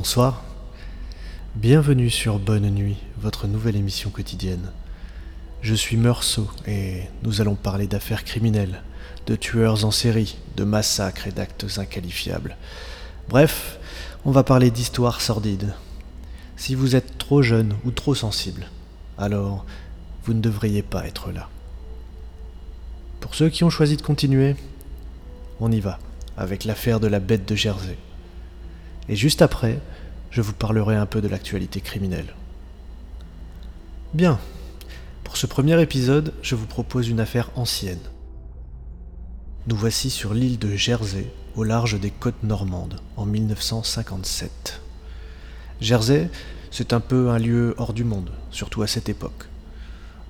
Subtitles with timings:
[0.00, 0.44] Bonsoir.
[1.56, 4.70] Bienvenue sur Bonne Nuit, votre nouvelle émission quotidienne.
[5.60, 8.84] Je suis Meursault et nous allons parler d'affaires criminelles,
[9.26, 12.56] de tueurs en série, de massacres et d'actes inqualifiables.
[13.28, 13.80] Bref,
[14.24, 15.74] on va parler d'histoires sordides.
[16.56, 18.68] Si vous êtes trop jeune ou trop sensible,
[19.18, 19.66] alors
[20.22, 21.48] vous ne devriez pas être là.
[23.18, 24.54] Pour ceux qui ont choisi de continuer,
[25.58, 25.98] on y va,
[26.36, 27.98] avec l'affaire de la bête de Jersey.
[29.08, 29.80] Et juste après,
[30.30, 32.34] je vous parlerai un peu de l'actualité criminelle.
[34.14, 34.38] Bien,
[35.24, 38.00] pour ce premier épisode, je vous propose une affaire ancienne.
[39.66, 41.26] Nous voici sur l'île de Jersey,
[41.56, 44.80] au large des côtes normandes, en 1957.
[45.80, 46.30] Jersey,
[46.70, 49.44] c'est un peu un lieu hors du monde, surtout à cette époque.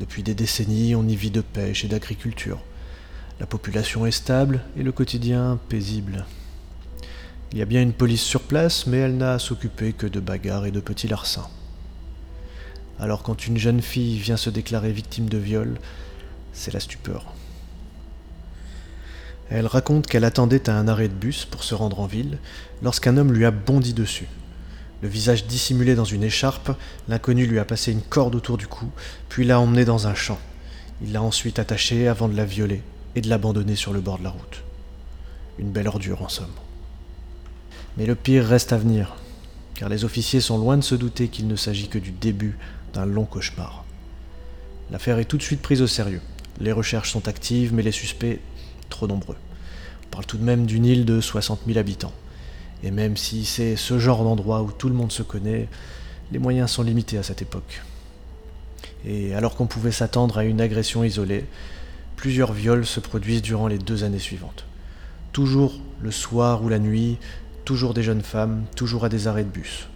[0.00, 2.60] Depuis des décennies, on y vit de pêche et d'agriculture.
[3.40, 6.24] La population est stable et le quotidien paisible.
[7.52, 10.20] Il y a bien une police sur place, mais elle n'a à s'occuper que de
[10.20, 11.48] bagarres et de petits larcins.
[12.98, 15.78] Alors quand une jeune fille vient se déclarer victime de viol,
[16.52, 17.34] c'est la stupeur.
[19.50, 22.38] Elle raconte qu'elle attendait à un arrêt de bus pour se rendre en ville
[22.82, 24.28] lorsqu'un homme lui a bondi dessus.
[25.02, 26.70] Le visage dissimulé dans une écharpe,
[27.08, 28.90] l'inconnu lui a passé une corde autour du cou,
[29.28, 30.38] puis l'a emmenée dans un champ.
[31.02, 32.82] Il l'a ensuite attachée avant de la violer
[33.14, 34.62] et de l'abandonner sur le bord de la route.
[35.58, 36.46] Une belle ordure en somme.
[37.96, 39.14] Mais le pire reste à venir,
[39.74, 42.58] car les officiers sont loin de se douter qu'il ne s'agit que du début
[42.92, 43.84] d'un long cauchemar.
[44.90, 46.20] L'affaire est tout de suite prise au sérieux.
[46.60, 48.40] Les recherches sont actives, mais les suspects
[48.88, 49.36] trop nombreux.
[50.06, 52.12] On parle tout de même d'une île de 60 000 habitants.
[52.82, 55.68] Et même si c'est ce genre d'endroit où tout le monde se connaît,
[56.32, 57.82] les moyens sont limités à cette époque.
[59.06, 61.46] Et alors qu'on pouvait s'attendre à une agression isolée,
[62.16, 64.64] plusieurs viols se produisent durant les deux années suivantes.
[65.32, 67.18] Toujours le soir ou la nuit,
[67.64, 69.88] toujours des jeunes femmes, toujours à des arrêts de bus.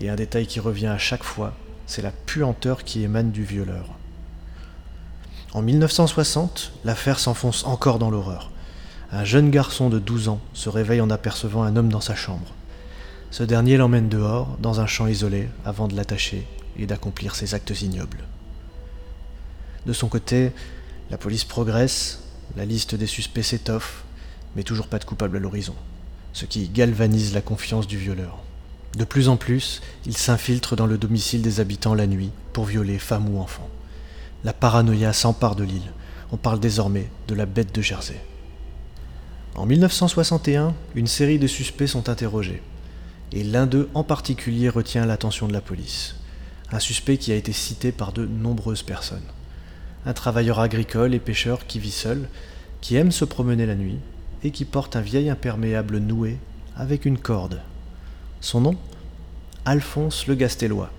[0.00, 1.54] Et un détail qui revient à chaque fois,
[1.86, 3.86] c'est la puanteur qui émane du violeur.
[5.52, 8.50] En 1960, l'affaire s'enfonce encore dans l'horreur.
[9.10, 12.54] Un jeune garçon de 12 ans se réveille en apercevant un homme dans sa chambre.
[13.30, 16.46] Ce dernier l'emmène dehors, dans un champ isolé, avant de l'attacher
[16.78, 18.24] et d'accomplir ses actes ignobles.
[19.86, 20.52] De son côté,
[21.10, 22.22] la police progresse,
[22.56, 24.04] la liste des suspects s'étoffe,
[24.54, 25.74] mais toujours pas de coupable à l'horizon,
[26.38, 28.38] ce qui galvanise la confiance du violeur.
[28.96, 33.00] De plus en plus, il s'infiltre dans le domicile des habitants la nuit pour violer
[33.00, 33.68] femmes ou enfants.
[34.44, 35.90] La paranoïa s'empare de l'île.
[36.30, 38.20] On parle désormais de la bête de Jersey.
[39.56, 42.62] En 1961, une série de suspects sont interrogés,
[43.32, 46.14] et l'un d'eux en particulier retient l'attention de la police.
[46.70, 49.26] Un suspect qui a été cité par de nombreuses personnes.
[50.06, 52.28] Un travailleur agricole et pêcheur qui vit seul,
[52.80, 53.98] qui aime se promener la nuit,
[54.44, 56.38] et qui porte un vieil imperméable noué
[56.76, 57.60] avec une corde.
[58.40, 58.76] Son nom?
[59.64, 60.90] Alphonse le Gastellois.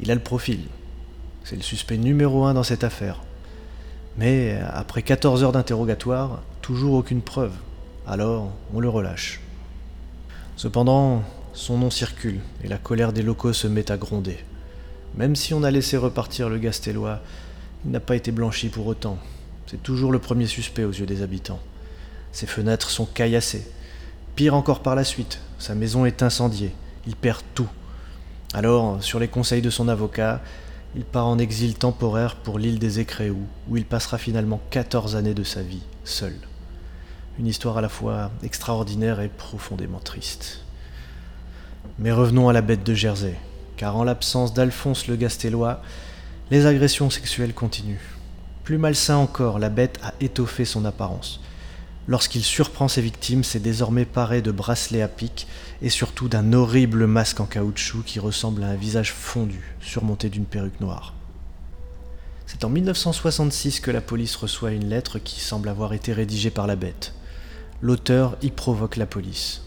[0.00, 0.60] Il a le profil.
[1.44, 3.22] C'est le suspect numéro un dans cette affaire.
[4.18, 7.52] Mais après 14 heures d'interrogatoire, toujours aucune preuve.
[8.06, 9.40] Alors, on le relâche.
[10.56, 11.22] Cependant,
[11.52, 14.38] son nom circule et la colère des locaux se met à gronder.
[15.16, 17.20] Même si on a laissé repartir le Gastellois,
[17.84, 19.18] il n'a pas été blanchi pour autant.
[19.66, 21.60] C'est toujours le premier suspect aux yeux des habitants.
[22.32, 23.66] Ses fenêtres sont caillassées.
[24.36, 26.72] Pire encore par la suite, sa maison est incendiée.
[27.06, 27.68] Il perd tout.
[28.54, 30.40] Alors, sur les conseils de son avocat,
[30.96, 35.34] il part en exil temporaire pour l'île des Écréous, où il passera finalement 14 années
[35.34, 36.34] de sa vie, seul.
[37.38, 40.62] Une histoire à la fois extraordinaire et profondément triste.
[41.98, 43.34] Mais revenons à la bête de Jersey,
[43.76, 45.82] car en l'absence d'Alphonse le Gastellois,
[46.50, 48.00] les agressions sexuelles continuent.
[48.64, 51.40] Plus malsain encore, la bête a étoffé son apparence.
[52.08, 55.46] Lorsqu'il surprend ses victimes, c'est désormais paré de bracelets à pic
[55.82, 60.46] et surtout d'un horrible masque en caoutchouc qui ressemble à un visage fondu, surmonté d'une
[60.46, 61.12] perruque noire.
[62.46, 66.66] C'est en 1966 que la police reçoit une lettre qui semble avoir été rédigée par
[66.66, 67.12] la bête.
[67.82, 69.64] L'auteur y provoque la police,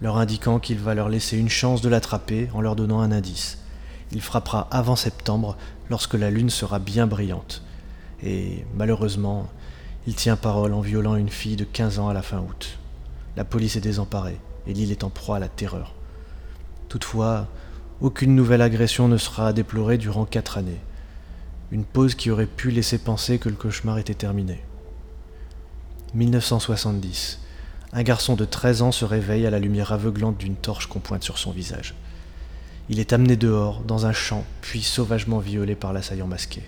[0.00, 3.58] leur indiquant qu'il va leur laisser une chance de l'attraper en leur donnant un indice.
[4.12, 5.56] Il frappera avant septembre,
[5.88, 7.64] lorsque la lune sera bien brillante.
[8.22, 9.50] Et malheureusement,
[10.06, 12.78] il tient parole en violant une fille de 15 ans à la fin août.
[13.36, 15.94] La police est désemparée et l'île est en proie à la terreur.
[16.88, 17.48] Toutefois,
[18.00, 20.80] aucune nouvelle agression ne sera déplorée durant quatre années.
[21.70, 24.64] Une pause qui aurait pu laisser penser que le cauchemar était terminé.
[26.14, 27.40] 1970.
[27.92, 31.22] Un garçon de 13 ans se réveille à la lumière aveuglante d'une torche qu'on pointe
[31.22, 31.94] sur son visage.
[32.88, 36.62] Il est amené dehors, dans un champ, puis sauvagement violé par l'assaillant masqué.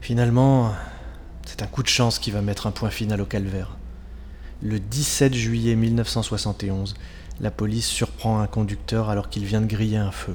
[0.00, 0.72] Finalement,
[1.46, 3.76] c'est un coup de chance qui va mettre un point final au calvaire.
[4.62, 6.94] Le 17 juillet 1971,
[7.40, 10.34] La police surprend un conducteur alors qu'il vient de griller un feu.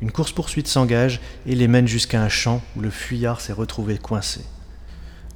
[0.00, 4.42] Une course-poursuite s'engage et les mène jusqu'à un champ où le fuyard s'est retrouvé coincé.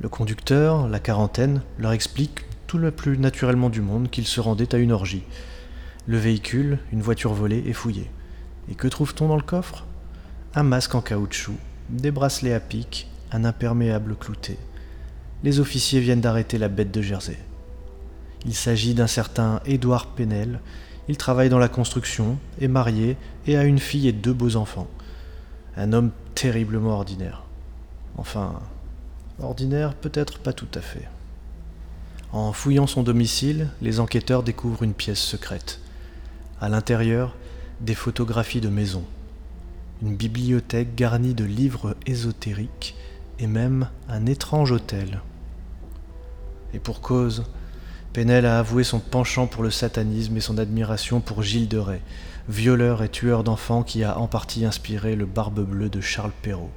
[0.00, 4.74] Le conducteur, la quarantaine, leur explique tout le plus naturellement du monde qu'il se rendait
[4.74, 5.24] à une orgie.
[6.06, 8.10] Le véhicule, une voiture volée, est fouillé.
[8.70, 9.84] Et que trouve-t-on dans le coffre?
[10.54, 11.56] Un masque en caoutchouc,
[11.90, 14.58] des bracelets à pic, un imperméable clouté.
[15.44, 17.38] Les officiers viennent d'arrêter la bête de Jersey.
[18.46, 20.60] Il s'agit d'un certain Édouard Penel.
[21.08, 23.16] Il travaille dans la construction, est marié
[23.46, 24.88] et a une fille et deux beaux enfants.
[25.76, 27.42] Un homme terriblement ordinaire.
[28.16, 28.60] Enfin,
[29.40, 31.08] ordinaire peut-être pas tout à fait.
[32.32, 35.80] En fouillant son domicile, les enquêteurs découvrent une pièce secrète.
[36.60, 37.34] À l'intérieur,
[37.80, 39.04] des photographies de maisons,
[40.02, 42.94] une bibliothèque garnie de livres ésotériques
[43.38, 45.20] et même un étrange hôtel.
[46.74, 47.44] Et pour cause,
[48.12, 52.02] Penel a avoué son penchant pour le satanisme et son admiration pour Gilles de Rais,
[52.48, 56.70] violeur et tueur d'enfants qui a en partie inspiré le Barbe Bleue de Charles Perrault.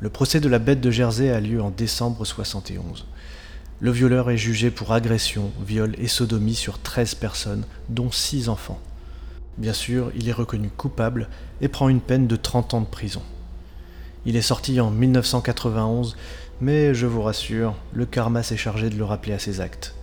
[0.00, 3.06] Le procès de la bête de Jersey a lieu en décembre 71.
[3.80, 8.80] Le violeur est jugé pour agression, viol et sodomie sur 13 personnes, dont 6 enfants.
[9.58, 11.28] Bien sûr, il est reconnu coupable
[11.60, 13.22] et prend une peine de 30 ans de prison.
[14.26, 16.16] Il est sorti en 1991,
[16.60, 19.94] mais je vous rassure, le karma s'est chargé de le rappeler à ses actes.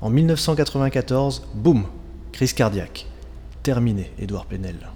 [0.00, 1.86] En 1994, boum,
[2.32, 3.06] crise cardiaque.
[3.64, 4.90] Terminé, Édouard Penel.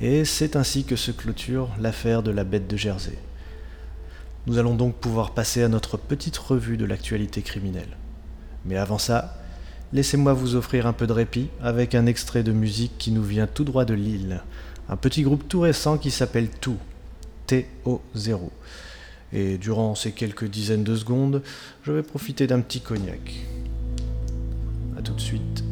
[0.00, 3.18] Et c'est ainsi que se clôture l'affaire de la bête de Jersey.
[4.46, 7.96] Nous allons donc pouvoir passer à notre petite revue de l'actualité criminelle.
[8.64, 9.38] Mais avant ça,
[9.92, 13.46] laissez-moi vous offrir un peu de répit avec un extrait de musique qui nous vient
[13.46, 14.42] tout droit de Lille.
[14.88, 16.78] Un petit groupe tout récent qui s'appelle Tout,
[17.48, 18.50] TO0.
[19.34, 21.42] Et durant ces quelques dizaines de secondes,
[21.82, 23.34] je vais profiter d'un petit cognac.
[24.96, 25.64] A tout de suite.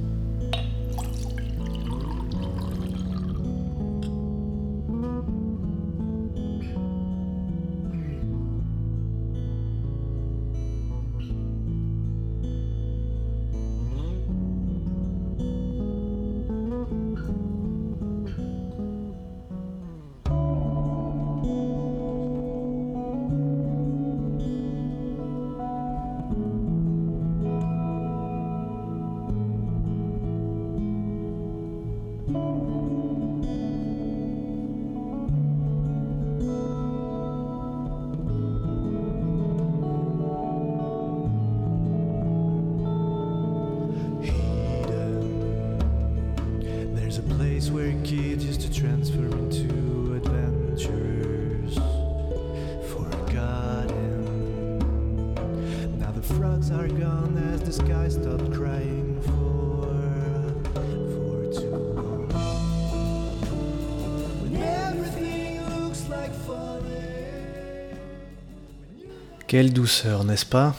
[69.53, 70.75] Quelle douceur, n'est-ce pas?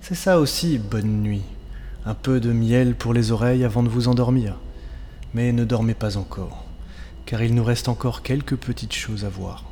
[0.00, 1.42] C'est ça aussi, bonne nuit.
[2.06, 4.54] Un peu de miel pour les oreilles avant de vous endormir.
[5.34, 6.64] Mais ne dormez pas encore,
[7.26, 9.64] car il nous reste encore quelques petites choses à voir.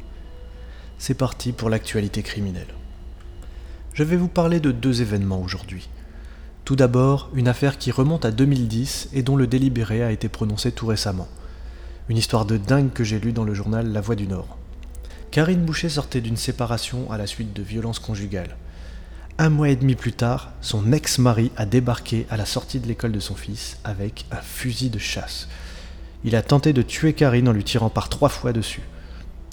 [0.98, 2.74] C'est parti pour l'actualité criminelle.
[3.94, 5.88] Je vais vous parler de deux événements aujourd'hui.
[6.64, 10.72] Tout d'abord, une affaire qui remonte à 2010 et dont le délibéré a été prononcé
[10.72, 11.28] tout récemment.
[12.08, 14.58] Une histoire de dingue que j'ai lue dans le journal La Voix du Nord.
[15.30, 18.56] Karine Boucher sortait d'une séparation à la suite de violences conjugales.
[19.38, 23.12] Un mois et demi plus tard, son ex-mari a débarqué à la sortie de l'école
[23.12, 25.46] de son fils avec un fusil de chasse.
[26.24, 28.82] Il a tenté de tuer Karine en lui tirant par trois fois dessus.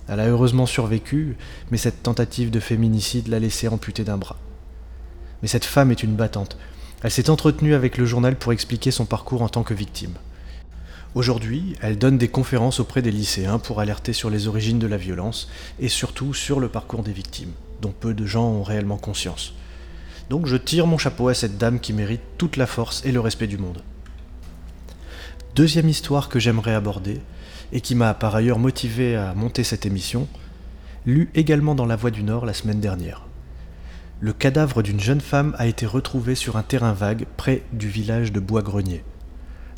[0.08, 1.38] Elle a heureusement survécu,
[1.70, 4.38] mais cette tentative de féminicide l'a laissé amputée d'un bras.
[5.44, 6.58] Mais cette femme est une battante.
[7.04, 10.16] Elle s'est entretenue avec le journal pour expliquer son parcours en tant que victime.
[11.18, 14.98] Aujourd'hui, elle donne des conférences auprès des lycéens pour alerter sur les origines de la
[14.98, 19.56] violence et surtout sur le parcours des victimes, dont peu de gens ont réellement conscience.
[20.30, 23.20] Donc je tire mon chapeau à cette dame qui mérite toute la force et le
[23.20, 23.82] respect du monde.
[25.56, 27.20] Deuxième histoire que j'aimerais aborder,
[27.74, 30.28] et qui m'a par ailleurs motivé à monter cette émission,
[31.08, 33.26] lue également dans La Voix du Nord la semaine dernière.
[34.20, 38.32] Le cadavre d'une jeune femme a été retrouvé sur un terrain vague près du village
[38.32, 39.04] de Bois-Grenier.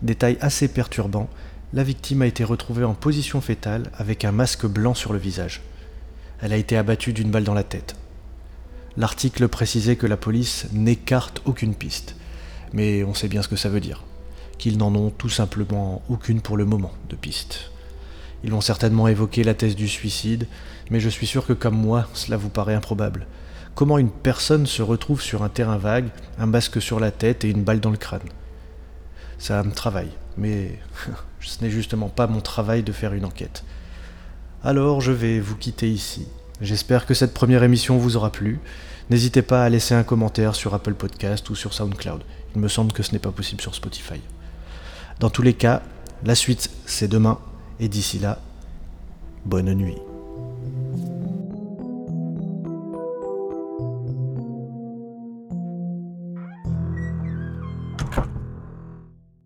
[0.02, 1.30] Détail assez perturbant,
[1.74, 5.62] la victime a été retrouvée en position fétale avec un masque blanc sur le visage.
[6.42, 7.96] Elle a été abattue d'une balle dans la tête.
[8.96, 12.16] L'article précisait que la police n'écarte aucune piste,
[12.74, 14.04] mais on sait bien ce que ça veut dire,
[14.58, 17.72] qu'ils n'en ont tout simplement aucune pour le moment de piste.
[18.44, 20.48] Ils vont certainement évoquer la thèse du suicide,
[20.90, 23.28] mais je suis sûr que comme moi, cela vous paraît improbable.
[23.76, 27.50] Comment une personne se retrouve sur un terrain vague, un masque sur la tête et
[27.50, 28.22] une balle dans le crâne?
[29.40, 30.78] Ça me travaille, mais
[31.40, 33.64] ce n'est justement pas mon travail de faire une enquête.
[34.64, 36.28] Alors je vais vous quitter ici.
[36.62, 38.60] J'espère que cette première émission vous aura plu.
[39.10, 42.22] N'hésitez pas à laisser un commentaire sur Apple Podcast ou sur SoundCloud.
[42.54, 44.22] Il me semble que ce n'est pas possible sur Spotify.
[45.20, 45.82] Dans tous les cas,
[46.26, 47.40] la suite c'est demain,
[47.80, 48.40] et d'ici là,
[49.46, 50.09] bonne nuit.